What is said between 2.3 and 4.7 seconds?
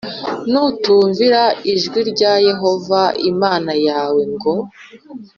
Yehova Imana yawe ngo